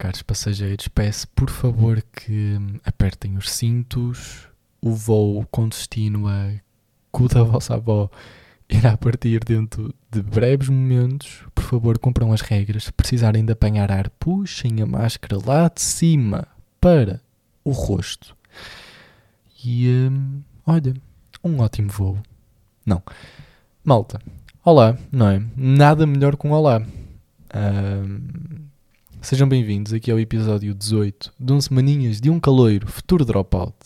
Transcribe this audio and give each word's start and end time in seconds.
caros 0.00 0.22
passageiros, 0.22 0.88
peço 0.88 1.28
por 1.28 1.50
favor 1.50 2.02
que 2.02 2.56
apertem 2.86 3.36
os 3.36 3.50
cintos. 3.50 4.48
O 4.80 4.92
voo 4.94 5.46
com 5.50 5.68
destino 5.68 6.26
a 6.26 6.54
cu 7.12 7.28
da 7.28 7.42
vossa 7.42 7.74
avó 7.74 8.08
irá 8.66 8.96
partir 8.96 9.44
dentro 9.44 9.94
de 10.10 10.22
breves 10.22 10.70
momentos. 10.70 11.44
Por 11.54 11.64
favor, 11.64 11.98
cumpram 11.98 12.32
as 12.32 12.40
regras. 12.40 12.84
Se 12.84 12.92
precisarem 12.92 13.44
de 13.44 13.52
apanhar 13.52 13.92
ar, 13.92 14.08
puxem 14.18 14.80
a 14.80 14.86
máscara 14.86 15.38
lá 15.44 15.68
de 15.68 15.82
cima 15.82 16.48
para 16.80 17.20
o 17.62 17.70
rosto. 17.70 18.34
E 19.62 19.86
hum, 19.86 20.40
olha, 20.66 20.94
um 21.44 21.60
ótimo 21.60 21.90
voo. 21.90 22.18
Não. 22.86 23.02
Malta, 23.84 24.18
olá, 24.64 24.96
não 25.12 25.28
é? 25.28 25.42
Nada 25.54 26.06
melhor 26.06 26.38
que 26.38 26.46
um 26.46 26.52
olá. 26.52 26.80
Hum, 27.54 28.69
sejam 29.22 29.46
bem-vindos 29.46 29.92
aqui 29.92 30.10
ao 30.10 30.18
episódio 30.18 30.74
18 30.74 31.32
de 31.38 31.52
um 31.52 31.60
Semaninhas 31.60 32.20
de 32.20 32.30
um 32.30 32.40
Caloiro, 32.40 32.86
futuro 32.90 33.24
dropout. 33.24 33.76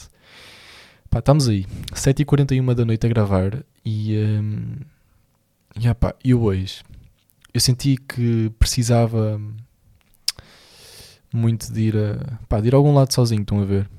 Pá, 1.10 1.18
estamos 1.18 1.48
aí, 1.48 1.66
7h41 1.92 2.74
da 2.74 2.84
noite 2.84 3.04
a 3.06 3.08
gravar 3.08 3.64
e. 3.84 4.16
hum, 4.16 4.76
e 5.78 5.88
ah 5.88 5.94
pá, 5.94 6.14
eu 6.24 6.42
hoje. 6.42 6.82
Eu 7.52 7.60
senti 7.60 7.96
que 7.96 8.50
precisava 8.58 9.40
muito 11.32 11.72
de 11.72 11.80
ir 11.80 11.96
a, 11.96 12.38
pá, 12.48 12.60
de 12.60 12.68
ir 12.68 12.74
a 12.74 12.76
algum 12.76 12.94
lado 12.94 13.12
sozinho, 13.12 13.42
estão 13.42 13.60
a 13.60 13.64
ver? 13.64 13.90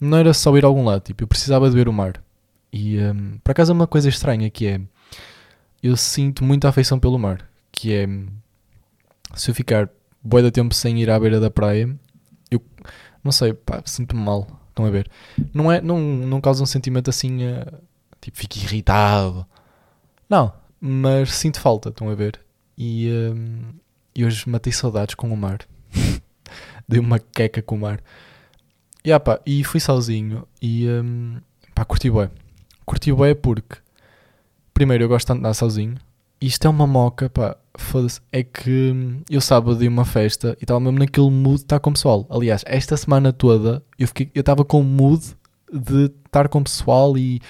Não 0.00 0.18
era 0.18 0.32
só 0.32 0.56
ir 0.56 0.64
a 0.64 0.68
algum 0.68 0.84
lado, 0.84 1.02
tipo, 1.02 1.24
eu 1.24 1.28
precisava 1.28 1.68
de 1.68 1.74
ver 1.74 1.88
o 1.88 1.92
mar. 1.92 2.22
E 2.72 2.98
hum, 2.98 3.38
por 3.42 3.50
acaso 3.50 3.72
é 3.72 3.74
uma 3.74 3.86
coisa 3.86 4.08
estranha 4.08 4.48
que 4.48 4.66
é. 4.66 4.80
Eu 5.82 5.96
sinto 5.96 6.44
muita 6.44 6.68
afeição 6.68 6.98
pelo 6.98 7.18
mar. 7.18 7.48
Que 7.70 7.92
é. 7.92 8.08
Se 9.34 9.50
eu 9.50 9.54
ficar 9.54 9.90
bué 10.24 10.42
de 10.42 10.50
tempo 10.50 10.74
sem 10.74 11.00
ir 11.00 11.10
à 11.10 11.20
beira 11.20 11.38
da 11.38 11.50
praia, 11.50 11.94
eu 12.50 12.60
não 13.22 13.30
sei, 13.30 13.52
pá, 13.52 13.82
sinto-me 13.84 14.22
mal. 14.22 14.46
Estão 14.70 14.86
a 14.86 14.90
ver? 14.90 15.08
Não, 15.52 15.70
é, 15.70 15.80
não, 15.80 16.00
não 16.00 16.40
causa 16.40 16.62
um 16.62 16.66
sentimento 16.66 17.08
assim. 17.08 17.44
eh, 17.44 17.64
tipo, 18.20 18.36
fico 18.36 18.58
irritado. 18.58 19.46
Não, 20.28 20.52
mas 20.80 21.32
sinto 21.32 21.60
falta, 21.60 21.90
estão 21.90 22.08
a 22.10 22.14
ver? 22.14 22.40
E, 22.76 23.08
hum, 23.32 23.72
e 24.14 24.24
hoje 24.24 24.48
matei 24.48 24.72
saudades 24.72 25.14
com 25.14 25.32
o 25.32 25.36
mar. 25.36 25.60
Dei 26.88 26.98
uma 26.98 27.20
queca 27.20 27.62
com 27.62 27.76
o 27.76 27.78
mar. 27.78 28.00
E, 29.04 29.12
ah, 29.12 29.20
pá, 29.20 29.38
e 29.46 29.62
fui 29.62 29.78
sozinho 29.78 30.46
e 30.60 30.88
hum, 30.88 31.36
pá, 31.74 31.84
curti 31.84 32.10
bué. 32.10 32.30
Curti 32.84 33.12
bué 33.12 33.34
porque, 33.34 33.76
primeiro, 34.72 35.04
eu 35.04 35.08
gosto 35.08 35.32
de 35.32 35.38
andar 35.38 35.54
sozinho. 35.54 35.96
Isto 36.40 36.66
é 36.66 36.70
uma 36.70 36.86
moca, 36.86 37.30
pá, 37.30 37.56
foda-se. 37.76 38.20
É 38.30 38.42
que 38.42 38.92
hum, 38.92 39.22
eu 39.30 39.40
sábado 39.40 39.76
dei 39.76 39.88
uma 39.88 40.04
festa 40.04 40.56
e 40.60 40.64
estava 40.64 40.80
mesmo 40.80 40.98
naquele 40.98 41.30
mood 41.30 41.56
de 41.56 41.62
estar 41.62 41.80
com 41.80 41.90
o 41.90 41.92
pessoal. 41.92 42.26
Aliás, 42.30 42.62
esta 42.66 42.96
semana 42.96 43.32
toda 43.32 43.82
eu 43.98 44.06
fiquei, 44.08 44.30
eu 44.34 44.40
estava 44.40 44.64
com 44.64 44.80
o 44.80 44.84
mood 44.84 45.24
de 45.72 46.12
estar 46.26 46.48
com 46.48 46.60
o 46.60 46.64
pessoal 46.64 47.16
e 47.16 47.40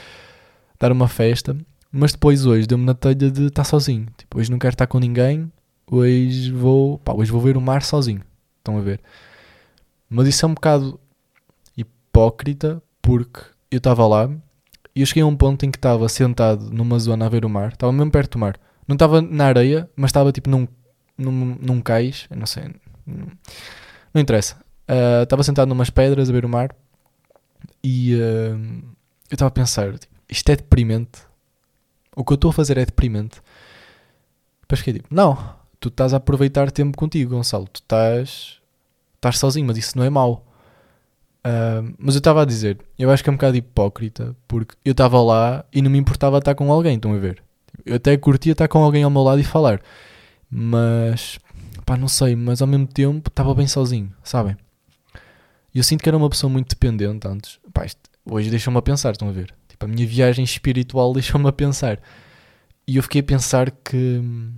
dar 0.79 0.93
uma 0.93 1.09
festa. 1.09 1.57
Mas 1.91 2.13
depois 2.13 2.45
hoje 2.45 2.67
deu-me 2.67 2.85
na 2.85 2.95
telha 2.95 3.31
de 3.31 3.47
estar 3.47 3.65
sozinho. 3.65 4.07
Tipo, 4.17 4.39
hoje 4.39 4.51
não 4.51 4.59
quero 4.59 4.75
estar 4.75 4.87
com 4.87 4.99
ninguém. 4.99 5.51
Hoje 5.91 6.51
vou, 6.51 6.99
pá, 6.99 7.13
hoje 7.13 7.31
vou 7.31 7.41
ver 7.41 7.57
o 7.57 7.61
mar 7.61 7.83
sozinho. 7.83 8.23
Estão 8.59 8.79
a 8.79 8.81
ver? 8.81 9.01
Mas 10.09 10.27
isso 10.29 10.45
é 10.45 10.49
um 10.49 10.55
bocado 10.55 10.99
hipócrita 11.77 12.83
porque 13.01 13.41
eu 13.71 13.79
estava 13.79 14.07
lá 14.07 14.31
e 14.95 15.01
eu 15.01 15.07
cheguei 15.07 15.23
a 15.23 15.27
um 15.27 15.37
ponto 15.37 15.65
em 15.67 15.71
que 15.71 15.79
estava 15.79 16.09
sentado 16.09 16.71
numa 16.71 16.99
zona 16.99 17.27
a 17.27 17.29
ver 17.29 17.45
o 17.45 17.49
mar. 17.49 17.73
Estava 17.73 17.93
mesmo 17.93 18.11
perto 18.11 18.33
do 18.33 18.39
mar. 18.39 18.59
Não 18.87 18.95
estava 18.95 19.21
na 19.23 19.47
areia, 19.47 19.89
mas 19.97 20.11
estava 20.11 20.33
tipo 20.33 20.51
num, 20.51 20.67
num, 21.17 21.57
num 21.61 21.81
cais. 21.81 22.27
Não 22.35 22.47
sei. 22.47 22.65
Não, 23.07 23.27
não 24.13 24.21
interessa. 24.21 24.57
Ah, 24.87 25.23
Estava 25.23 25.43
sentado 25.43 25.69
numas 25.69 25.91
pedras 25.91 26.29
a 26.29 26.33
ver 26.33 26.45
o 26.45 26.49
mar 26.49 26.75
e 27.83 28.15
ah, 28.15 28.57
eu 29.31 29.35
estava 29.35 29.49
a 29.49 29.53
pensar: 29.53 29.99
tipo, 29.99 30.15
isto 30.29 30.49
é 30.51 30.57
deprimente. 30.57 31.21
O 32.17 32.25
que 32.25 32.33
eu 32.33 32.37
estou 32.37 32.51
a 32.51 32.53
fazer 32.53 32.79
é 32.79 32.85
deprimente. 32.85 33.41
Depois 34.63 34.81
fiquei 34.81 34.95
tipo: 34.95 35.09
não, 35.15 35.37
tu 35.81 35.89
estás 35.89 36.15
a 36.15 36.19
aproveitar 36.19 36.71
tempo 36.71 36.97
contigo, 36.97 37.35
Gonçalo. 37.35 37.67
Tu 37.69 37.81
estás, 37.81 38.61
estás 39.17 39.39
sozinho, 39.39 39.67
mas 39.67 39.77
isso 39.79 39.97
não 39.99 40.05
é 40.05 40.11
mau. 40.11 40.47
Ah, 41.45 41.83
mas 41.99 42.15
eu 42.15 42.19
estava 42.19 42.43
a 42.43 42.45
dizer, 42.47 42.79
eu 42.99 43.11
acho 43.11 43.23
que 43.23 43.29
é 43.29 43.33
um 43.33 43.37
bocado 43.37 43.57
hipócrita, 43.57 44.35
porque 44.49 44.75
eu 44.85 44.93
estava 44.93 45.21
lá 45.23 45.65
e 45.73 45.83
não 45.83 45.91
me 45.91 45.99
importava 45.99 46.39
estar 46.39 46.55
com 46.55 46.73
alguém, 46.73 46.97
estão 46.97 47.13
a 47.15 47.19
ver? 47.19 47.44
Eu 47.85 47.97
até 47.97 48.17
curtia 48.17 48.53
estar 48.53 48.69
com 48.69 48.83
alguém 48.83 49.03
ao 49.03 49.11
meu 49.11 49.23
lado 49.23 49.41
e 49.41 49.45
falar, 49.45 49.81
mas 50.51 51.39
pá, 51.85 51.97
não 51.97 52.09
sei, 52.09 52.35
mas 52.35 52.63
ao 52.63 52.69
mesmo 52.69 52.87
tempo 52.87 53.29
estava 53.29 53.55
bem 53.55 53.67
sozinho, 53.67 54.13
sabem? 54.23 54.57
E 55.75 55.79
eu 55.79 55.85
sinto 55.85 56.03
que 56.03 56.09
era 56.09 56.17
uma 56.17 56.31
pessoa 56.31 56.51
muito 56.51 56.69
dependente 56.69 57.27
antes. 57.27 57.59
Pá, 57.73 57.85
isto 57.85 58.01
hoje 58.25 58.49
deixou-me 58.49 58.79
a 58.79 58.83
pensar, 58.83 59.11
estão 59.13 59.29
a 59.29 59.33
ver? 59.33 59.55
Tipo, 59.69 59.85
a 59.85 59.89
minha 59.89 60.07
viagem 60.07 60.45
espiritual 60.45 61.13
deixou-me 61.15 61.49
a 61.49 61.53
pensar. 61.53 62.01
E 62.87 62.97
eu 62.97 63.03
fiquei 63.03 63.21
a 63.21 63.25
pensar 63.25 63.71
que 63.71 63.97
hum, 63.97 64.53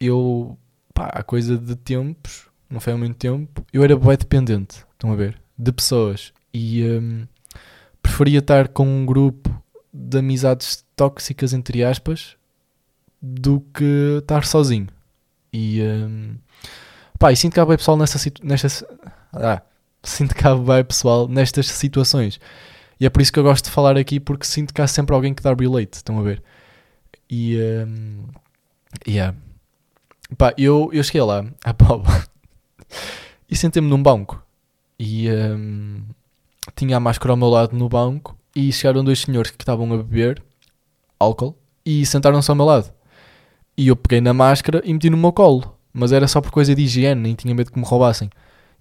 eu, 0.00 0.58
pá, 0.92 1.06
há 1.06 1.22
coisa 1.22 1.56
de 1.56 1.76
tempos, 1.76 2.46
não 2.68 2.80
foi 2.80 2.92
há 2.92 2.96
muito 2.96 3.16
tempo, 3.16 3.64
eu 3.72 3.84
era 3.84 3.96
bué 3.96 4.16
dependente, 4.16 4.84
estão 4.92 5.12
a 5.12 5.16
ver? 5.16 5.40
De 5.58 5.70
pessoas. 5.72 6.32
E 6.52 6.82
hum, 6.84 7.26
preferia 8.02 8.40
estar 8.40 8.68
com 8.68 8.86
um 8.86 9.06
grupo 9.06 9.62
de 9.92 10.18
amizades 10.18 10.83
tóxicas, 10.96 11.52
entre 11.52 11.82
aspas, 11.84 12.36
do 13.20 13.60
que 13.60 14.18
estar 14.18 14.44
sozinho. 14.44 14.88
E, 15.52 15.80
hum, 15.82 16.36
pá, 17.18 17.32
e 17.32 17.36
sinto 17.36 17.54
que 17.54 17.60
há 17.60 17.66
bem 17.66 17.76
pessoal 17.76 17.96
nessa 17.96 18.18
nestas, 18.42 18.84
ah, 19.32 19.62
sinto 20.02 20.34
que 20.34 20.46
há 20.46 20.54
bem 20.54 20.84
pessoal 20.84 21.28
nestas 21.28 21.66
situações. 21.68 22.40
E 23.00 23.06
é 23.06 23.10
por 23.10 23.22
isso 23.22 23.32
que 23.32 23.38
eu 23.38 23.42
gosto 23.42 23.64
de 23.66 23.70
falar 23.70 23.96
aqui, 23.96 24.20
porque 24.20 24.46
sinto 24.46 24.72
que 24.72 24.80
há 24.80 24.86
sempre 24.86 25.14
alguém 25.14 25.34
que 25.34 25.42
dá 25.42 25.54
relate, 25.54 25.94
estão 25.94 26.18
a 26.18 26.22
ver? 26.22 26.42
E, 27.30 27.58
hum, 27.58 28.24
yeah. 29.06 29.36
Pá, 30.38 30.54
eu, 30.58 30.90
eu 30.92 31.02
cheguei 31.02 31.22
lá, 31.22 31.44
à 31.64 31.72
Póvoa, 31.74 32.24
e 33.50 33.56
sentei-me 33.56 33.88
num 33.88 34.02
banco. 34.02 34.42
E 34.98 35.30
hum, 35.30 36.02
tinha 36.76 36.96
a 36.96 37.00
máscara 37.00 37.32
ao 37.32 37.36
meu 37.36 37.48
lado 37.48 37.76
no 37.76 37.88
banco, 37.88 38.36
e 38.54 38.72
chegaram 38.72 39.04
dois 39.04 39.20
senhores 39.20 39.50
que 39.50 39.62
estavam 39.62 39.92
a 39.92 39.96
beber 39.96 40.42
álcool, 41.18 41.56
e 41.84 42.04
sentaram-se 42.06 42.50
ao 42.50 42.56
meu 42.56 42.66
lado. 42.66 42.92
E 43.76 43.88
eu 43.88 43.96
peguei 43.96 44.20
na 44.20 44.32
máscara 44.32 44.80
e 44.84 44.92
meti 44.92 45.10
no 45.10 45.16
meu 45.16 45.32
colo. 45.32 45.76
Mas 45.92 46.12
era 46.12 46.26
só 46.26 46.40
por 46.40 46.50
coisa 46.50 46.74
de 46.74 46.82
higiene, 46.82 47.20
nem 47.20 47.34
tinha 47.34 47.54
medo 47.54 47.70
que 47.70 47.78
me 47.78 47.84
roubassem. 47.84 48.30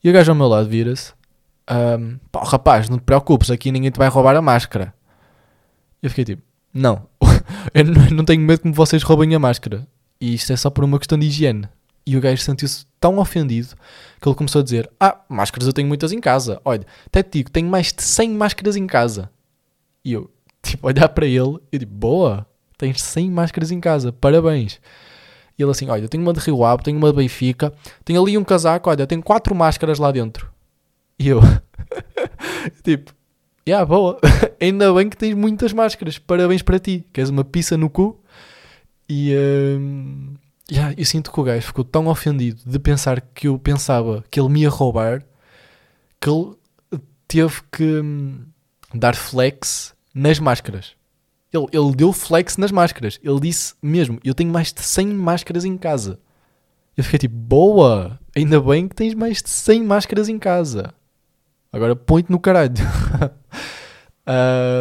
E 0.03 0.09
o 0.09 0.13
gajo 0.13 0.31
ao 0.31 0.35
meu 0.35 0.47
lado 0.47 0.67
vira-se. 0.67 1.13
pá, 2.31 2.43
rapaz, 2.43 2.89
não 2.89 2.97
te 2.97 3.03
preocupes, 3.03 3.51
aqui 3.51 3.71
ninguém 3.71 3.91
te 3.91 3.97
vai 3.97 4.07
roubar 4.07 4.35
a 4.35 4.41
máscara. 4.41 4.93
Eu 6.01 6.09
fiquei 6.09 6.25
tipo, 6.25 6.41
não, 6.73 7.07
eu 7.73 7.85
não, 8.11 8.25
tenho 8.25 8.41
medo 8.41 8.63
que 8.63 8.71
vocês 8.71 9.03
roubem 9.03 9.33
a 9.35 9.39
máscara. 9.39 9.87
E 10.19 10.33
isto 10.33 10.51
é 10.51 10.55
só 10.55 10.69
por 10.69 10.83
uma 10.83 10.97
questão 10.97 11.17
de 11.17 11.27
higiene. 11.27 11.67
E 12.05 12.17
o 12.17 12.21
gajo 12.21 12.41
sentiu-se 12.41 12.85
tão 12.99 13.17
ofendido 13.17 13.75
que 14.19 14.27
ele 14.27 14.35
começou 14.35 14.59
a 14.59 14.63
dizer: 14.63 14.89
Ah, 14.99 15.21
máscaras 15.29 15.67
eu 15.67 15.73
tenho 15.73 15.87
muitas 15.87 16.11
em 16.11 16.19
casa. 16.19 16.59
Olha, 16.65 16.85
até 17.05 17.23
te 17.23 17.37
digo, 17.37 17.51
tenho 17.51 17.69
mais 17.69 17.93
de 17.93 18.03
100 18.03 18.31
máscaras 18.31 18.75
em 18.75 18.85
casa. 18.85 19.29
E 20.03 20.13
eu, 20.13 20.29
tipo, 20.75 20.87
olhar 20.87 21.09
para 21.09 21.25
ele, 21.25 21.59
eu 21.71 21.79
digo: 21.79 21.91
Boa, 21.91 22.45
tens 22.77 23.01
100 23.01 23.31
máscaras 23.31 23.71
em 23.71 23.79
casa, 23.79 24.11
parabéns. 24.11 24.79
E 25.57 25.63
ele 25.63 25.71
assim: 25.71 25.89
Olha, 25.89 26.03
eu 26.03 26.09
tenho 26.09 26.23
uma 26.23 26.33
de 26.33 26.39
Rio 26.39 26.63
Ave, 26.63 26.83
tenho 26.83 26.97
uma 26.97 27.11
de 27.11 27.17
Benfica, 27.17 27.73
tenho 28.03 28.21
ali 28.21 28.37
um 28.37 28.43
casaco, 28.43 28.89
olha, 28.89 29.07
tenho 29.07 29.21
quatro 29.21 29.55
máscaras 29.55 29.99
lá 29.99 30.11
dentro. 30.11 30.51
E 31.19 31.27
eu, 31.27 31.39
tipo, 32.83 33.13
yeah, 33.67 33.85
boa, 33.85 34.19
ainda 34.59 34.93
bem 34.93 35.09
que 35.09 35.17
tens 35.17 35.35
muitas 35.35 35.71
máscaras, 35.73 36.17
parabéns 36.17 36.61
para 36.61 36.79
ti, 36.79 37.05
queres 37.13 37.29
uma 37.29 37.43
pizza 37.43 37.77
no 37.77 37.89
cu? 37.89 38.19
E 39.07 39.35
hum, 39.35 40.33
yeah, 40.71 40.93
eu 40.97 41.05
sinto 41.05 41.31
que 41.31 41.39
o 41.39 41.43
gajo 41.43 41.67
ficou 41.67 41.83
tão 41.83 42.07
ofendido 42.07 42.61
de 42.65 42.79
pensar 42.79 43.21
que 43.21 43.47
eu 43.47 43.59
pensava 43.59 44.23
que 44.31 44.39
ele 44.39 44.49
me 44.49 44.61
ia 44.61 44.69
roubar 44.69 45.23
que 46.19 46.29
ele 46.29 46.55
teve 47.27 47.61
que 47.69 47.83
hum, 47.83 48.45
dar 48.93 49.13
flex 49.15 49.92
nas 50.13 50.39
máscaras. 50.39 50.95
Ele, 51.51 51.67
ele 51.71 51.95
deu 51.95 52.11
flex 52.11 52.57
nas 52.57 52.71
máscaras. 52.71 53.19
Ele 53.23 53.39
disse 53.39 53.75
mesmo: 53.81 54.19
Eu 54.23 54.33
tenho 54.33 54.51
mais 54.51 54.73
de 54.73 54.81
100 54.81 55.07
máscaras 55.07 55.65
em 55.65 55.77
casa. 55.77 56.19
Eu 56.97 57.03
fiquei 57.03 57.19
tipo: 57.19 57.35
Boa! 57.35 58.19
Ainda 58.35 58.59
bem 58.59 58.87
que 58.87 58.95
tens 58.95 59.13
mais 59.13 59.41
de 59.41 59.49
100 59.49 59.83
máscaras 59.83 60.29
em 60.29 60.39
casa. 60.39 60.93
Agora 61.71 61.95
põe-te 61.95 62.31
no 62.31 62.39
caralho. 62.39 62.73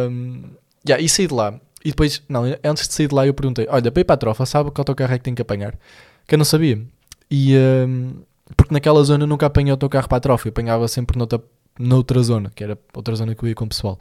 um, 0.09 0.43
yeah, 0.87 1.03
e 1.03 1.09
saí 1.09 1.27
de 1.27 1.33
lá. 1.33 1.59
E 1.83 1.89
depois, 1.89 2.23
não, 2.29 2.43
antes 2.63 2.87
de 2.87 2.93
sair 2.93 3.07
de 3.07 3.15
lá, 3.15 3.25
eu 3.27 3.33
perguntei: 3.33 3.67
Olha, 3.69 3.91
para 3.91 4.01
ir 4.01 4.03
para 4.03 4.13
a 4.15 4.17
trofa, 4.17 4.45
sabe 4.45 4.71
que 4.71 4.79
autocarro 4.79 5.13
é 5.13 5.17
que 5.17 5.23
tem 5.23 5.35
que 5.35 5.41
apanhar? 5.41 5.77
Que 6.27 6.35
eu 6.35 6.37
não 6.37 6.45
sabia. 6.45 6.81
E 7.29 7.55
um, 7.57 8.21
porque 8.55 8.73
naquela 8.73 9.03
zona 9.03 9.23
eu 9.23 9.27
nunca 9.27 9.45
apanhei 9.45 9.71
autocarro 9.71 10.07
para 10.07 10.17
a 10.17 10.21
trofa. 10.21 10.47
Eu 10.47 10.51
apanhava 10.51 10.87
sempre 10.87 11.17
noutra, 11.17 11.41
noutra 11.79 12.21
zona, 12.21 12.51
que 12.53 12.63
era 12.63 12.77
outra 12.93 13.15
zona 13.15 13.35
que 13.35 13.43
eu 13.43 13.49
ia 13.49 13.55
com 13.55 13.65
o 13.65 13.69
pessoal. 13.69 13.97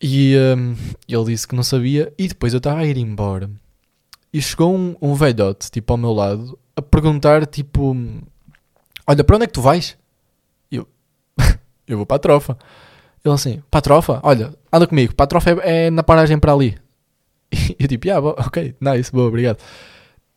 E 0.00 0.34
hum, 0.56 0.74
ele 1.08 1.24
disse 1.24 1.46
que 1.46 1.54
não 1.54 1.62
sabia. 1.62 2.12
E 2.18 2.28
depois 2.28 2.52
eu 2.52 2.58
estava 2.58 2.80
a 2.80 2.86
ir 2.86 2.96
embora. 2.96 3.50
E 4.32 4.40
chegou 4.40 4.74
um, 4.74 4.96
um 5.00 5.14
velhote, 5.14 5.70
tipo, 5.70 5.92
ao 5.92 5.96
meu 5.98 6.12
lado, 6.12 6.58
a 6.76 6.80
perguntar, 6.80 7.46
tipo, 7.46 7.94
Olha, 9.10 9.24
para 9.24 9.34
onde 9.34 9.44
é 9.44 9.46
que 9.48 9.52
tu 9.52 9.60
vais? 9.60 9.98
E 10.70 10.76
eu, 10.76 10.86
eu 11.88 11.96
vou 11.96 12.06
para 12.06 12.14
a 12.14 12.20
trofa. 12.20 12.56
Ele 13.24 13.34
assim, 13.34 13.60
para 13.68 13.78
a 13.78 13.82
trofa? 13.82 14.20
Olha, 14.22 14.54
anda 14.72 14.86
comigo, 14.86 15.16
para 15.16 15.24
a 15.24 15.26
trofa 15.26 15.50
é, 15.50 15.86
é 15.86 15.90
na 15.90 16.04
paragem 16.04 16.38
para 16.38 16.52
ali. 16.52 16.78
E 17.52 17.76
eu 17.80 17.88
tipo, 17.88 18.06
yeah, 18.06 18.24
ok, 18.24 18.76
nice, 18.80 19.10
boa, 19.10 19.26
obrigado. 19.26 19.58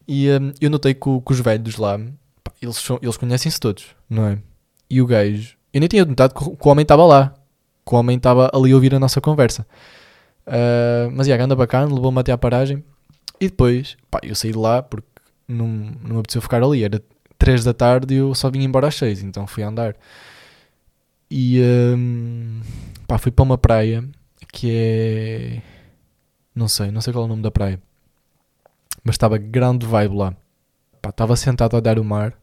E 0.07 0.27
um, 0.31 0.51
eu 0.60 0.71
notei 0.71 0.95
que, 0.95 1.01
que, 1.01 1.31
os 1.31 1.39
velhos 1.39 1.77
lá, 1.77 2.00
pá, 2.44 2.51
eles, 2.60 2.77
são, 2.77 2.98
eles 3.00 3.15
conhecem-se 3.15 3.60
todos, 3.60 3.86
não 4.10 4.25
é? 4.25 4.39
E 4.89 5.00
o 5.00 5.06
gajo, 5.06 5.56
eu 5.71 5.80
nem 5.80 5.88
tinha 5.88 6.04
notado 6.04 6.33
que 6.33 6.44
o 6.44 6.71
homem 6.71 6.81
estava 6.81 7.06
lá, 7.06 7.36
que 7.85 7.94
o 7.94 7.97
homem 7.97 8.18
estava 8.18 8.50
ali 8.53 8.71
a 8.71 8.75
ouvir 8.75 8.95
a 8.95 9.00
nossa 9.00 9.19
conversa. 9.19 9.65
Uh, 10.47 11.12
mas 11.13 11.27
yeah, 11.27 11.44
anda 11.44 11.56
bacana, 11.56 11.94
levou-me 11.94 12.19
até 12.19 12.31
à 12.31 12.38
paragem. 12.38 12.83
E 13.39 13.47
depois, 13.47 13.97
pá, 14.09 14.19
eu 14.24 14.35
saí 14.35 14.51
de 14.51 14.57
lá 14.57 14.81
porque 14.81 15.07
não, 15.47 15.68
não 15.68 16.13
me 16.15 16.19
apeteceu 16.19 16.41
ficar 16.41 16.63
ali. 16.63 16.83
Era 16.83 17.01
3 17.38 17.63
da 17.63 17.74
tarde 17.74 18.13
e 18.13 18.18
eu 18.18 18.33
só 18.33 18.50
vim 18.50 18.63
embora 18.63 18.88
às 18.88 18.95
6, 18.95 19.24
então 19.24 19.45
fui 19.47 19.63
andar. 19.63 19.95
E 21.30 21.59
um, 21.97 22.62
pá, 23.07 23.18
fui 23.18 23.31
para 23.31 23.44
uma 23.44 23.57
praia 23.57 24.03
que 24.51 24.69
é. 24.71 25.62
Não 26.56 26.68
sei, 26.68 26.91
não 26.91 27.01
sei 27.01 27.12
qual 27.12 27.24
é 27.24 27.25
o 27.25 27.29
nome 27.29 27.41
da 27.41 27.51
praia. 27.51 27.81
Mas 29.03 29.15
estava 29.15 29.38
grande 29.38 29.86
vibe 29.86 30.15
lá. 30.15 30.36
Pá, 31.01 31.09
estava 31.09 31.36
sentado 31.36 31.75
a 31.75 31.79
olhar 31.79 32.00
o 32.00 32.03
mar. 32.03 32.33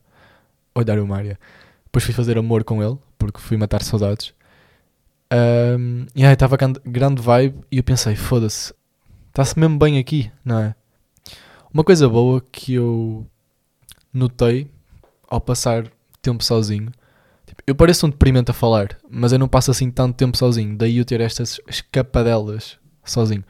Olhar 0.74 0.98
o 0.98 1.06
mar, 1.06 1.22
yeah. 1.24 1.40
Depois 1.84 2.04
fui 2.04 2.12
fazer 2.12 2.36
amor 2.36 2.64
com 2.64 2.82
ele, 2.82 2.98
porque 3.18 3.40
fui 3.40 3.56
matar 3.56 3.82
saudades. 3.82 4.34
Um, 5.32 6.06
e 6.14 6.24
aí 6.24 6.32
estava 6.32 6.56
grande 6.84 7.22
vibe 7.22 7.60
e 7.70 7.76
eu 7.76 7.84
pensei, 7.84 8.16
foda-se, 8.16 8.74
está-se 9.28 9.58
mesmo 9.58 9.78
bem 9.78 9.98
aqui, 9.98 10.30
não 10.44 10.58
é? 10.58 10.74
Uma 11.72 11.84
coisa 11.84 12.08
boa 12.08 12.40
que 12.40 12.74
eu 12.74 13.24
notei 14.12 14.68
ao 15.28 15.40
passar 15.40 15.86
tempo 16.20 16.42
sozinho, 16.42 16.90
tipo, 17.46 17.62
eu 17.64 17.76
pareço 17.76 18.06
um 18.06 18.10
deprimente 18.10 18.50
a 18.50 18.54
falar, 18.54 18.98
mas 19.08 19.32
eu 19.32 19.38
não 19.38 19.46
passo 19.46 19.70
assim 19.70 19.88
tanto 19.88 20.16
tempo 20.16 20.36
sozinho, 20.36 20.76
daí 20.76 20.98
eu 20.98 21.04
ter 21.04 21.20
estas 21.20 21.60
escapadelas 21.68 22.76
sozinho. 23.04 23.44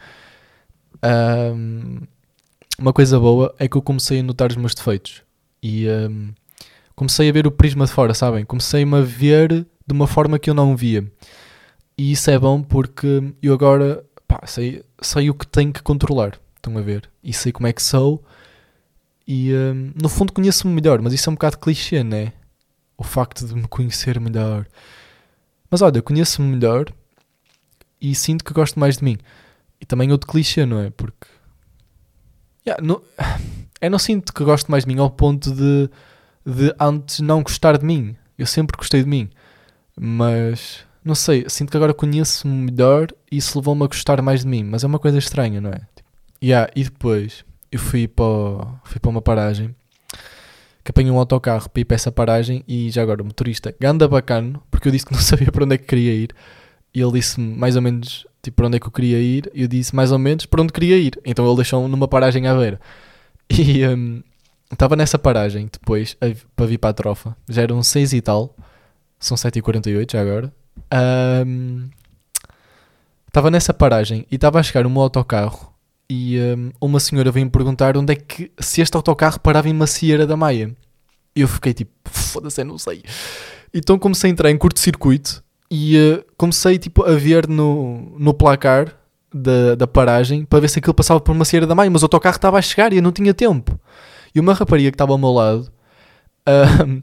Um, 1.02 2.00
uma 2.78 2.92
coisa 2.92 3.18
boa 3.18 3.54
é 3.58 3.66
que 3.66 3.76
eu 3.76 3.82
comecei 3.82 4.20
a 4.20 4.22
notar 4.22 4.50
os 4.50 4.56
meus 4.56 4.74
defeitos 4.74 5.22
e 5.62 5.88
um, 5.88 6.32
comecei 6.94 7.30
a 7.30 7.32
ver 7.32 7.46
o 7.46 7.50
prisma 7.50 7.86
de 7.86 7.92
fora, 7.92 8.12
sabem? 8.12 8.44
Comecei-me 8.44 8.98
a 8.98 9.00
ver 9.00 9.48
de 9.86 9.92
uma 9.92 10.06
forma 10.06 10.38
que 10.38 10.50
eu 10.50 10.54
não 10.54 10.76
via. 10.76 11.10
E 12.00 12.12
isso 12.12 12.30
é 12.30 12.38
bom 12.38 12.62
porque 12.62 13.34
eu 13.42 13.52
agora 13.52 14.02
pá, 14.26 14.40
sei, 14.46 14.82
sei 15.02 15.28
o 15.28 15.34
que 15.34 15.46
tenho 15.46 15.70
que 15.70 15.82
controlar. 15.82 16.40
Estão 16.56 16.78
a 16.78 16.80
ver? 16.80 17.10
E 17.22 17.30
sei 17.30 17.52
como 17.52 17.66
é 17.66 17.74
que 17.74 17.82
sou. 17.82 18.24
E 19.28 19.52
um, 19.52 19.92
no 19.94 20.08
fundo 20.08 20.32
conheço-me 20.32 20.72
melhor, 20.72 21.02
mas 21.02 21.12
isso 21.12 21.28
é 21.28 21.30
um 21.30 21.34
bocado 21.34 21.58
clichê, 21.58 22.02
né? 22.02 22.32
O 22.96 23.04
facto 23.04 23.46
de 23.46 23.54
me 23.54 23.68
conhecer 23.68 24.18
melhor. 24.18 24.66
Mas 25.70 25.82
olha, 25.82 26.00
conheço-me 26.00 26.48
melhor 26.48 26.86
e 28.00 28.14
sinto 28.14 28.46
que 28.46 28.54
gosto 28.54 28.80
mais 28.80 28.96
de 28.96 29.04
mim. 29.04 29.18
E 29.78 29.84
também 29.84 30.10
outro 30.10 30.26
clichê, 30.26 30.64
não 30.64 30.78
é? 30.78 30.88
Porque. 30.88 31.26
Yeah, 32.66 32.82
não, 32.82 33.02
eu 33.78 33.90
não 33.90 33.98
sinto 33.98 34.32
que 34.32 34.42
gosto 34.42 34.70
mais 34.70 34.86
de 34.86 34.88
mim 34.94 34.98
ao 34.98 35.10
ponto 35.10 35.54
de, 35.54 35.90
de 36.46 36.74
antes 36.80 37.20
não 37.20 37.42
gostar 37.42 37.76
de 37.76 37.84
mim. 37.84 38.16
Eu 38.38 38.46
sempre 38.46 38.74
gostei 38.78 39.02
de 39.02 39.08
mim. 39.10 39.28
Mas 40.00 40.88
não 41.04 41.14
sei, 41.14 41.44
sinto 41.48 41.70
que 41.70 41.76
agora 41.76 41.94
conheço-me 41.94 42.70
melhor 42.70 43.08
e 43.30 43.36
isso 43.38 43.58
levou-me 43.58 43.84
a 43.84 43.86
gostar 43.86 44.20
mais 44.22 44.40
de 44.40 44.48
mim, 44.48 44.64
mas 44.64 44.84
é 44.84 44.86
uma 44.86 44.98
coisa 44.98 45.18
estranha, 45.18 45.60
não 45.60 45.70
é? 45.70 45.80
Yeah, 46.42 46.70
e 46.74 46.84
depois 46.84 47.44
eu 47.70 47.78
fui 47.78 48.08
para, 48.08 48.24
fui 48.84 49.00
para 49.00 49.10
uma 49.10 49.22
paragem 49.22 49.74
que 50.82 50.90
apanhei 50.90 51.10
um 51.10 51.18
autocarro 51.18 51.68
para 51.68 51.80
ir 51.80 51.84
para 51.84 51.94
essa 51.94 52.10
paragem 52.10 52.64
e 52.66 52.90
já 52.90 53.02
agora 53.02 53.22
o 53.22 53.24
motorista, 53.24 53.74
ganda 53.78 54.08
bacano, 54.08 54.62
porque 54.70 54.88
eu 54.88 54.92
disse 54.92 55.06
que 55.06 55.12
não 55.12 55.20
sabia 55.22 55.50
para 55.52 55.64
onde 55.64 55.74
é 55.74 55.78
que 55.78 55.86
queria 55.86 56.12
ir 56.12 56.34
e 56.94 57.00
ele 57.00 57.12
disse-me 57.12 57.54
mais 57.54 57.76
ou 57.76 57.82
menos 57.82 58.26
tipo, 58.42 58.56
para 58.56 58.66
onde 58.66 58.76
é 58.76 58.80
que 58.80 58.86
eu 58.86 58.90
queria 58.90 59.18
ir 59.18 59.50
e 59.54 59.62
eu 59.62 59.68
disse 59.68 59.94
mais 59.94 60.12
ou 60.12 60.18
menos 60.18 60.46
para 60.46 60.62
onde 60.62 60.72
queria 60.72 60.96
ir. 60.96 61.20
Então 61.24 61.46
ele 61.46 61.56
deixou-me 61.56 61.88
numa 61.88 62.08
paragem 62.08 62.46
à 62.46 62.54
beira. 62.54 62.80
E 63.52 63.84
um, 63.84 64.22
estava 64.70 64.94
nessa 64.94 65.18
paragem 65.18 65.68
depois 65.72 66.16
a, 66.20 66.26
para 66.54 66.66
vir 66.66 66.78
para 66.78 66.90
a 66.90 66.92
trofa. 66.92 67.36
Já 67.48 67.62
eram 67.62 67.82
6 67.82 68.12
e 68.12 68.20
tal. 68.20 68.54
São 69.18 69.36
7h48 69.36 70.12
já 70.12 70.20
agora. 70.20 70.52
Estava 73.26 73.48
um, 73.48 73.50
nessa 73.50 73.72
paragem 73.72 74.26
e 74.30 74.34
estava 74.34 74.58
a 74.58 74.62
chegar 74.62 74.86
um 74.86 75.00
autocarro 75.00 75.72
e 76.08 76.38
um, 76.40 76.72
uma 76.80 76.98
senhora 76.98 77.30
veio-me 77.30 77.50
perguntar 77.50 77.96
onde 77.96 78.12
é 78.12 78.16
que 78.16 78.50
se 78.58 78.80
este 78.80 78.96
autocarro 78.96 79.38
parava 79.38 79.68
em 79.68 79.72
Macieira 79.72 80.26
da 80.26 80.36
Maia. 80.36 80.74
Eu 81.36 81.46
fiquei 81.46 81.72
tipo, 81.72 81.92
foda-se, 82.04 82.64
não 82.64 82.76
sei. 82.76 83.04
Então 83.72 83.96
comecei 83.96 84.28
a 84.28 84.32
entrar 84.32 84.50
em 84.50 84.58
curto-circuito 84.58 85.44
e 85.70 85.96
uh, 85.96 86.24
comecei 86.36 86.78
tipo, 86.78 87.04
a 87.04 87.14
ver 87.14 87.46
no, 87.48 88.16
no 88.18 88.34
placar 88.34 88.96
da, 89.32 89.76
da 89.76 89.86
paragem 89.86 90.44
para 90.44 90.58
ver 90.58 90.68
se 90.68 90.80
aquilo 90.80 90.92
passava 90.92 91.20
por 91.20 91.32
Macieira 91.32 91.66
da 91.66 91.76
Maia, 91.76 91.88
mas 91.88 92.02
o 92.02 92.06
autocarro 92.06 92.34
estava 92.34 92.58
a 92.58 92.62
chegar 92.62 92.92
e 92.92 92.96
eu 92.96 93.02
não 93.02 93.12
tinha 93.12 93.32
tempo. 93.32 93.78
E 94.34 94.40
uma 94.40 94.52
rapariga 94.52 94.90
que 94.90 94.96
estava 94.96 95.12
ao 95.12 95.18
meu 95.18 95.30
lado 95.30 95.70
uh, 96.48 97.02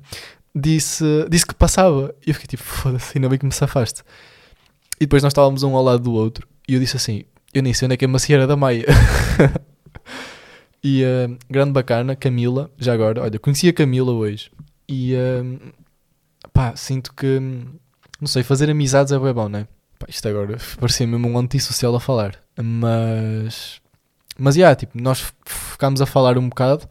disse, 0.56 1.04
disse 1.30 1.46
que 1.46 1.56
passava. 1.56 2.14
E 2.26 2.30
eu 2.30 2.34
fiquei 2.34 2.48
tipo, 2.48 2.64
foda-se, 2.64 3.18
ainda 3.18 3.30
bem 3.30 3.38
que 3.38 3.46
me 3.46 3.52
safaste. 3.52 4.04
E 5.00 5.02
depois 5.02 5.24
nós 5.24 5.32
estávamos 5.32 5.64
um 5.64 5.76
ao 5.76 5.84
lado 5.84 6.04
do 6.04 6.14
outro. 6.14 6.48
E 6.68 6.74
eu 6.74 6.80
disse 6.80 6.98
assim: 6.98 7.24
Eu 7.54 7.62
nem 7.62 7.74
sei 7.74 7.86
onde 7.86 7.94
é 7.94 7.98
que 7.98 8.06
é 8.06 8.08
Macieira 8.08 8.48
da 8.48 8.56
Maia. 8.56 8.86
e 10.84 11.04
uh, 11.04 11.38
grande 11.50 11.72
bacana, 11.72 12.16
Camila, 12.16 12.72
já 12.78 12.94
agora, 12.94 13.22
olha, 13.22 13.40
conheci 13.40 13.68
a 13.70 13.74
Camila 13.74 14.12
hoje. 14.12 14.52
E 14.90 15.14
uh, 15.16 15.74
pá, 16.52 16.76
sinto 16.76 17.14
que, 17.14 17.40
não 18.20 18.28
sei, 18.28 18.44
fazer 18.44 18.70
amizades 18.70 19.14
é 19.14 19.20
bem 19.20 19.34
bom, 19.34 19.48
não 19.48 19.60
é? 19.60 19.68
Pá, 20.00 20.08
isto 20.10 20.28
agora 20.28 20.58
parecia 20.80 21.08
mesmo 21.08 21.28
um 21.28 21.38
antissocial 21.38 21.96
a 21.96 22.00
falar. 22.00 22.36
Mas, 22.60 23.80
mas, 24.38 24.56
já, 24.56 24.62
yeah, 24.62 24.76
tipo, 24.76 25.00
nós 25.00 25.32
ficámos 25.46 26.02
a 26.02 26.06
falar 26.06 26.38
um 26.38 26.50
bocado 26.50 26.88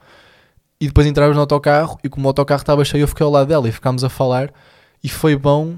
e 0.80 0.86
depois 0.86 1.06
entrávamos 1.06 1.36
no 1.36 1.40
autocarro 1.40 1.98
e 2.04 2.08
como 2.08 2.26
o 2.26 2.28
autocarro 2.28 2.60
estava 2.60 2.84
cheio 2.84 3.02
eu 3.02 3.08
fiquei 3.08 3.24
ao 3.24 3.30
lado 3.30 3.48
dela 3.48 3.68
e 3.68 3.72
ficámos 3.72 4.04
a 4.04 4.08
falar 4.08 4.52
e 5.02 5.08
foi 5.08 5.36
bom, 5.36 5.76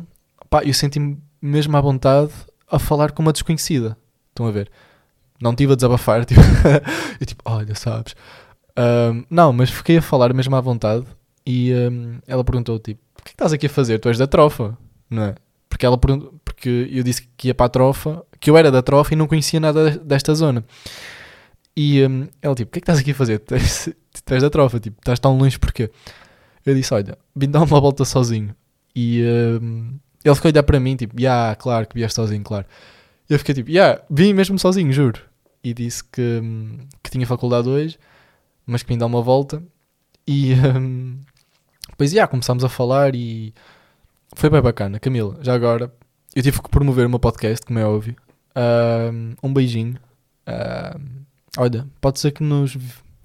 pá, 0.48 0.62
eu 0.64 0.74
senti-me 0.74 1.18
mesmo 1.40 1.76
à 1.76 1.80
vontade 1.80 2.32
a 2.70 2.78
falar 2.78 3.12
com 3.12 3.22
uma 3.22 3.32
desconhecida. 3.32 3.96
Estão 4.30 4.46
a 4.46 4.50
ver? 4.50 4.70
Não 5.40 5.52
estive 5.52 5.72
a 5.72 5.76
desabafar, 5.76 6.24
tipo, 6.26 6.40
eu 7.20 7.26
tipo, 7.26 7.42
olha, 7.44 7.74
sabes? 7.74 8.14
Um, 8.78 9.24
não, 9.30 9.52
mas 9.52 9.70
fiquei 9.70 9.98
a 9.98 10.02
falar 10.02 10.32
mesmo 10.32 10.54
à 10.54 10.60
vontade 10.60 11.06
e 11.46 11.72
um, 11.74 12.18
ela 12.26 12.44
perguntou, 12.44 12.78
tipo, 12.78 13.00
o 13.18 13.22
que, 13.22 13.30
é 13.30 13.30
que 13.30 13.30
estás 13.30 13.52
aqui 13.52 13.66
a 13.66 13.70
fazer? 13.70 13.98
Tu 13.98 14.08
és 14.08 14.18
da 14.18 14.26
trofa, 14.26 14.76
não 15.10 15.24
é? 15.24 15.34
Porque 15.68 15.84
ela 15.84 15.98
porque 15.98 16.88
eu 16.90 17.02
disse 17.02 17.28
que 17.36 17.48
ia 17.48 17.54
para 17.54 17.66
a 17.66 17.68
trofa, 17.68 18.24
que 18.40 18.50
eu 18.50 18.56
era 18.56 18.70
da 18.70 18.82
trofa 18.82 19.14
e 19.14 19.16
não 19.16 19.26
conhecia 19.26 19.60
nada 19.60 19.90
desta 19.90 20.34
zona. 20.34 20.64
E 21.76 22.04
um, 22.04 22.26
ela 22.42 22.54
tipo, 22.54 22.70
o 22.70 22.72
que 22.72 22.78
é 22.78 22.80
que 22.80 22.84
estás 22.84 22.98
aqui 22.98 23.12
a 23.12 23.14
fazer? 23.14 23.42
És 24.30 24.42
da 24.42 24.50
trofa, 24.50 24.78
tipo, 24.78 24.98
estás 25.00 25.18
tão 25.18 25.36
longe 25.36 25.58
porquê? 25.58 25.90
Eu 26.64 26.74
disse, 26.74 26.92
olha, 26.92 27.16
vim 27.34 27.50
dar 27.50 27.60
uma 27.60 27.80
volta 27.80 28.04
sozinho. 28.04 28.54
E 28.94 29.22
um, 29.60 29.98
ele 30.24 30.34
ficou 30.34 30.48
a 30.48 30.52
olhar 30.52 30.62
para 30.62 30.80
mim, 30.80 30.96
tipo, 30.96 31.14
já, 31.18 31.22
yeah, 31.22 31.56
claro 31.56 31.86
que 31.86 31.94
vieste 31.94 32.16
sozinho, 32.16 32.42
claro. 32.42 32.66
E 33.28 33.32
eu 33.32 33.38
fiquei 33.38 33.54
tipo, 33.54 33.70
yeah, 33.70 34.02
vim 34.10 34.32
mesmo 34.32 34.58
sozinho, 34.58 34.92
juro. 34.92 35.20
E 35.62 35.72
disse 35.72 36.04
que, 36.04 36.40
hum, 36.42 36.78
que 37.02 37.10
tinha 37.10 37.26
faculdade 37.26 37.68
hoje, 37.68 37.98
mas 38.66 38.82
que 38.82 38.88
vim 38.88 38.98
dar 38.98 39.06
uma 39.06 39.22
volta. 39.22 39.62
E 40.26 40.52
um, 40.54 41.18
depois, 41.90 42.12
yeah, 42.12 42.30
começámos 42.30 42.64
a 42.64 42.68
falar 42.68 43.14
e 43.14 43.54
foi 44.34 44.50
bem 44.50 44.60
bacana. 44.60 45.00
Camila, 45.00 45.38
já 45.42 45.54
agora, 45.54 45.92
eu 46.34 46.42
tive 46.42 46.60
que 46.60 46.68
promover 46.68 47.06
o 47.06 47.10
meu 47.10 47.18
podcast, 47.18 47.64
como 47.64 47.78
é 47.78 47.86
óbvio. 47.86 48.14
Um, 48.54 49.34
um 49.42 49.52
beijinho. 49.52 49.98
Olha, 51.56 51.86
pode 52.00 52.20
ser 52.20 52.30
que 52.32 52.42
nos, 52.42 52.76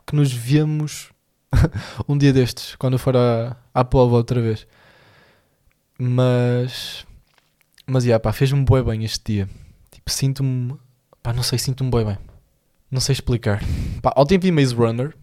que 0.05 0.15
nos 0.15 0.31
viemos 0.31 1.11
um 2.07 2.17
dia 2.17 2.33
destes, 2.33 2.75
quando 2.75 2.93
eu 2.93 2.99
for 2.99 3.15
à, 3.15 3.57
à 3.73 3.83
Pova 3.83 4.15
outra 4.15 4.41
vez. 4.41 4.67
Mas. 5.97 7.05
Mas, 7.85 8.05
yeah, 8.05 8.19
pá, 8.19 8.31
fez-me 8.31 8.63
boi 8.63 8.83
bem 8.83 9.03
este 9.03 9.33
dia. 9.33 9.49
Tipo, 9.91 10.09
sinto-me. 10.11 10.75
Pá, 11.21 11.33
não 11.33 11.43
sei, 11.43 11.59
sinto-me 11.59 11.89
boi 11.89 12.05
bem. 12.05 12.17
Não 12.89 12.99
sei 12.99 13.13
explicar. 13.13 13.61
Pá, 14.01 14.13
ontem 14.17 14.37
vi 14.37 14.51
Maze 14.51 14.73
Runner, 14.73 15.15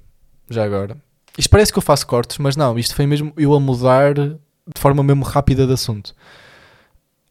já 0.49 0.64
agora. 0.64 0.96
Isto 1.38 1.50
parece 1.50 1.72
que 1.72 1.78
eu 1.78 1.82
faço 1.82 2.06
cortes, 2.06 2.38
mas 2.38 2.56
não, 2.56 2.78
isto 2.78 2.94
foi 2.94 3.06
mesmo 3.06 3.32
eu 3.37 3.54
a 3.54 3.60
mudar 3.60 4.14
de 4.14 4.80
forma 4.80 5.02
mesmo 5.02 5.25
rápida 5.25 5.66
de 5.66 5.72
assunto. 5.72 6.14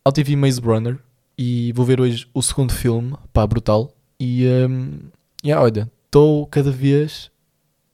Ontem 0.06 0.24
vi 0.24 0.36
Maze 0.36 0.62
Runner 0.62 0.98
e 1.38 1.72
vou 1.74 1.86
ver 1.86 2.00
hoje 2.02 2.28
o 2.34 2.42
segundo 2.42 2.74
filme, 2.74 3.16
pá, 3.32 3.46
brutal. 3.46 3.94
E 4.20 4.48
um, 4.48 5.00
yeah, 5.44 5.64
olha, 5.64 5.92
estou 6.06 6.48
cada 6.48 6.72
vez 6.72 7.32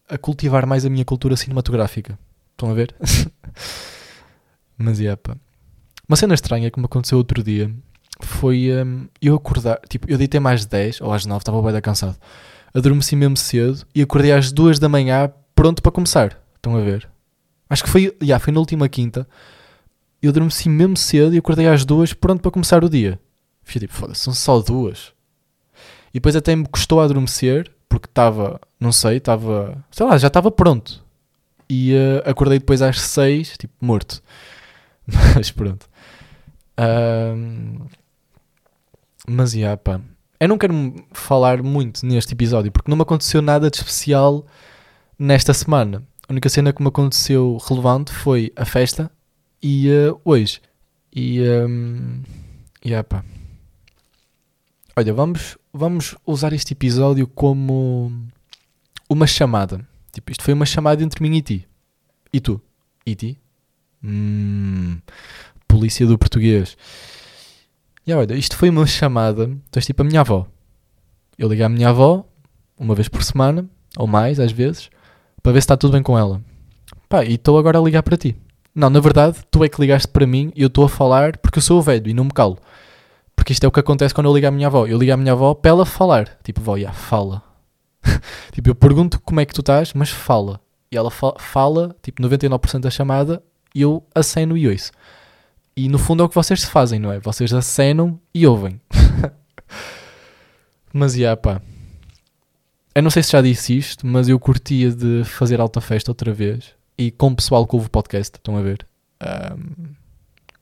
a 0.09 0.17
cultivar 0.17 0.65
mais 0.65 0.85
a 0.85 0.89
minha 0.89 1.05
cultura 1.05 1.35
cinematográfica. 1.35 2.17
Estão 2.51 2.69
a 2.69 2.74
ver? 2.74 2.95
Mas 4.77 5.00
yeah, 5.00 5.17
pá. 5.17 5.35
Uma 6.07 6.15
cena 6.15 6.33
estranha 6.33 6.69
que 6.69 6.79
me 6.79 6.85
aconteceu 6.85 7.17
outro 7.17 7.41
dia 7.43 7.74
foi 8.21 8.69
um, 8.71 9.07
eu 9.21 9.35
acordar, 9.35 9.79
tipo, 9.89 10.09
eu 10.09 10.17
deitei 10.17 10.39
mais 10.39 10.62
de 10.62 10.67
10 10.67 11.01
ou 11.01 11.12
às 11.12 11.25
9, 11.25 11.39
estava 11.39 11.62
bem 11.62 11.81
cansado. 11.81 12.17
Adormeci 12.74 13.15
mesmo 13.15 13.38
cedo 13.38 13.85
e 13.93 14.01
acordei 14.01 14.31
às 14.31 14.51
2 14.51 14.79
da 14.79 14.88
manhã 14.88 15.31
pronto 15.53 15.81
para 15.81 15.91
começar. 15.91 16.39
Estão 16.55 16.75
a 16.75 16.81
ver? 16.81 17.09
Acho 17.69 17.83
que 17.83 17.89
foi, 17.89 18.15
yeah, 18.21 18.43
foi 18.43 18.53
na 18.53 18.59
última 18.59 18.88
quinta. 18.88 19.27
Eu 20.21 20.29
adormeci 20.29 20.69
mesmo 20.69 20.95
cedo 20.97 21.33
e 21.33 21.38
acordei 21.38 21.67
às 21.67 21.85
duas, 21.85 22.13
pronto 22.13 22.41
para 22.41 22.51
começar 22.51 22.83
o 22.83 22.89
dia. 22.89 23.19
Fiquei 23.63 23.88
tipo, 23.88 23.93
foda-se, 23.93 24.21
são 24.21 24.33
só 24.33 24.59
duas. 24.59 25.13
E 26.09 26.19
depois 26.19 26.35
até 26.35 26.55
me 26.55 26.65
custou 26.67 27.01
a 27.01 27.05
adormecer, 27.05 27.71
porque 27.95 28.09
estava, 28.09 28.59
não 28.77 28.91
sei, 28.91 29.17
estava, 29.17 29.81
sei 29.89 30.05
lá, 30.05 30.17
já 30.17 30.27
estava 30.27 30.51
pronto. 30.51 31.01
E 31.69 31.93
uh, 31.93 32.29
acordei 32.29 32.59
depois 32.59 32.81
às 32.81 32.99
seis, 32.99 33.57
tipo, 33.57 33.73
morto. 33.79 34.21
Mas 35.33 35.49
pronto. 35.49 35.87
Um, 36.77 37.87
mas, 39.27 39.53
yeah, 39.53 39.77
pá. 39.77 40.01
Eu 40.37 40.49
não 40.49 40.57
quero 40.57 40.93
falar 41.13 41.63
muito 41.63 42.05
neste 42.05 42.33
episódio, 42.33 42.69
porque 42.69 42.91
não 42.91 42.97
me 42.97 43.03
aconteceu 43.03 43.41
nada 43.41 43.71
de 43.71 43.77
especial 43.77 44.45
nesta 45.17 45.53
semana. 45.53 46.03
A 46.27 46.33
única 46.33 46.49
cena 46.49 46.73
que 46.73 46.81
me 46.81 46.89
aconteceu 46.89 47.57
relevante 47.65 48.11
foi 48.11 48.51
a 48.57 48.65
festa 48.65 49.09
e 49.63 49.89
uh, 49.89 50.19
hoje. 50.25 50.61
E, 51.15 51.41
um, 51.41 52.21
yeah, 52.85 53.03
pá. 53.03 53.23
Olha, 54.97 55.13
vamos, 55.13 55.57
vamos 55.73 56.15
usar 56.25 56.53
este 56.53 56.71
episódio 56.71 57.27
como 57.27 58.13
uma 59.09 59.27
chamada. 59.27 59.85
Tipo, 60.13 60.31
isto 60.31 60.41
foi 60.41 60.53
uma 60.53 60.65
chamada 60.65 61.03
entre 61.03 61.21
mim 61.21 61.35
e 61.35 61.41
ti. 61.41 61.67
E 62.31 62.39
tu? 62.39 62.61
E 63.05 63.13
ti? 63.13 63.37
Hum, 64.01 64.97
polícia 65.67 66.07
do 66.07 66.17
português. 66.17 66.77
E 68.07 68.13
olha, 68.13 68.35
isto 68.35 68.55
foi 68.55 68.69
uma 68.69 68.87
chamada. 68.87 69.47
Tu 69.69 69.79
és 69.79 69.85
tipo 69.85 70.01
a 70.01 70.05
minha 70.05 70.21
avó. 70.21 70.47
Eu 71.37 71.49
ligo 71.49 71.65
à 71.65 71.67
minha 71.67 71.89
avó 71.89 72.25
uma 72.79 72.95
vez 72.95 73.09
por 73.09 73.21
semana, 73.21 73.65
ou 73.97 74.07
mais 74.07 74.39
às 74.39 74.53
vezes, 74.53 74.89
para 75.43 75.51
ver 75.51 75.59
se 75.59 75.65
está 75.65 75.75
tudo 75.75 75.91
bem 75.91 76.03
com 76.03 76.17
ela. 76.17 76.41
Pá, 77.09 77.25
e 77.25 77.33
estou 77.33 77.57
agora 77.57 77.77
a 77.79 77.81
ligar 77.81 78.01
para 78.01 78.15
ti. 78.15 78.33
Não, 78.73 78.89
na 78.89 79.01
verdade, 79.01 79.39
tu 79.51 79.61
é 79.61 79.67
que 79.67 79.81
ligaste 79.81 80.07
para 80.07 80.25
mim 80.25 80.53
e 80.55 80.61
eu 80.61 80.67
estou 80.67 80.85
a 80.85 80.89
falar 80.89 81.37
porque 81.37 81.57
eu 81.57 81.63
sou 81.63 81.79
o 81.79 81.81
velho 81.81 82.07
e 82.07 82.13
não 82.13 82.23
me 82.23 82.31
calo. 82.31 82.57
Porque 83.36 83.54
isto 83.54 83.63
é 83.63 83.68
o 83.68 83.72
que 83.72 83.80
acontece 83.80 84.13
quando 84.13 84.27
eu 84.27 84.34
ligo 84.34 84.48
à 84.48 84.51
minha 84.51 84.68
avó. 84.68 84.88
Eu 84.88 84.98
ligo 84.98 85.13
à 85.13 85.18
minha 85.18 85.34
avó 85.34 85.54
para 85.54 85.70
ela 85.70 85.86
falar. 85.86 86.38
Tipo, 86.44 86.62
vó, 86.62 86.77
já, 86.77 86.92
fala. 86.92 87.44
tipo, 88.51 88.70
eu 88.70 88.75
pergunto 88.75 89.20
como 89.20 89.39
é 89.39 89.46
que 89.46 89.54
tu 89.54 89.62
estás, 89.62 89.94
mas 89.94 90.10
fala. 90.10 90.60
E 90.92 90.98
ela 90.98 91.12
fa 91.12 91.34
fala, 91.38 91.96
tipo, 92.01 92.22
99% 92.22 92.80
da 92.80 92.89
chamada 92.89 93.44
e 93.74 93.82
eu 93.82 94.04
aceno 94.13 94.56
e 94.56 94.68
ouço. 94.68 94.92
E 95.75 95.89
no 95.89 96.00
fundo 96.00 96.24
é 96.24 96.25
o 96.25 96.30
que 96.30 96.36
vocês 96.36 96.63
fazem, 96.63 97.00
não 97.00 97.12
é? 97.12 97.20
Vocês 97.20 97.54
acenam 97.54 98.20
e 98.34 98.48
ouvem. 98.48 98.80
mas, 100.94 101.15
yeah, 101.15 101.36
pá. 101.36 101.62
Eu 102.94 103.04
não 103.04 103.10
sei 103.10 103.22
se 103.22 103.34
já 103.34 103.42
disse 103.42 103.77
isto, 103.77 104.08
mas 104.08 104.30
eu 104.30 104.39
curtia 104.39 104.89
de 104.89 105.24
fazer 105.25 105.60
alta 105.60 105.82
festa 105.82 106.12
outra 106.12 106.34
vez. 106.34 106.74
E 106.98 107.12
com 107.12 107.27
o 107.27 107.36
pessoal 107.36 107.68
que 107.68 107.75
ouve 107.75 107.88
o 107.88 107.89
podcast, 107.89 108.38
estão 108.38 108.56
a 108.56 108.62
ver? 108.62 108.88
Um, 109.22 109.96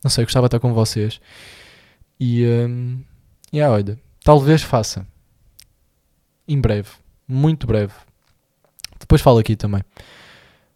não 0.03 0.09
sei, 0.09 0.25
gostava 0.25 0.45
de 0.45 0.47
estar 0.47 0.59
com 0.59 0.73
vocês. 0.73 1.21
E, 2.25 2.47
um, 2.47 3.03
yeah, 3.53 3.73
olha, 3.75 3.99
talvez 4.23 4.61
faça. 4.61 5.05
Em 6.47 6.59
breve. 6.59 6.87
Muito 7.27 7.67
breve. 7.67 7.91
Depois 8.97 9.21
falo 9.21 9.39
aqui 9.39 9.57
também. 9.57 9.83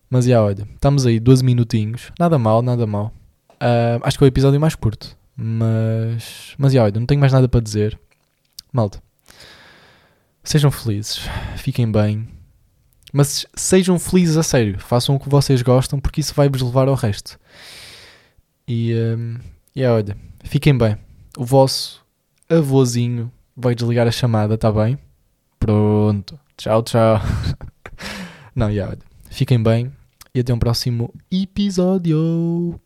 Mas 0.10 0.26
já, 0.26 0.32
yeah, 0.32 0.46
olha, 0.46 0.68
estamos 0.76 1.06
aí 1.06 1.22
12 1.22 1.46
minutinhos. 1.46 2.12
Nada 2.20 2.38
mal, 2.38 2.62
nada 2.62 2.86
mal. 2.86 3.14
Uh, 3.52 4.04
acho 4.04 4.18
que 4.18 4.26
é 4.26 4.28
o 4.28 4.28
episódio 4.28 4.60
mais 4.60 4.76
curto. 4.76 5.18
Mas, 5.38 6.54
mas 6.58 6.74
já, 6.74 6.84
olha, 6.84 7.00
não 7.00 7.06
tenho 7.06 7.22
mais 7.22 7.32
nada 7.32 7.48
para 7.48 7.62
dizer. 7.62 7.98
Malta. 8.74 9.02
Sejam 10.44 10.70
felizes. 10.70 11.22
Fiquem 11.56 11.90
bem. 11.90 12.28
Mas 13.14 13.46
sejam 13.56 13.98
felizes 13.98 14.36
a 14.36 14.44
sério. 14.44 14.78
Façam 14.80 15.16
o 15.16 15.20
que 15.20 15.30
vocês 15.30 15.62
gostam 15.62 15.98
porque 15.98 16.20
isso 16.20 16.34
vai-vos 16.34 16.62
levar 16.62 16.90
ao 16.90 16.96
resto. 16.96 17.40
E, 18.68 18.94
um, 18.94 19.38
e 19.74 19.80
yeah, 19.80 19.96
olha, 19.96 20.18
fiquem 20.44 20.78
bem 20.78 21.07
o 21.38 21.46
vosso 21.46 22.04
avôzinho 22.50 23.32
vai 23.56 23.76
desligar 23.76 24.08
a 24.08 24.12
chamada, 24.12 24.58
tá 24.58 24.72
bem? 24.72 24.98
Pronto. 25.60 26.40
Tchau, 26.58 26.82
tchau. 26.82 27.22
Não, 28.56 28.68
já, 28.68 28.74
yeah, 28.74 28.98
fiquem 29.30 29.62
bem 29.62 29.92
e 30.34 30.40
até 30.40 30.54
um 30.54 30.60
próximo 30.60 31.14
episódio. 31.32 32.80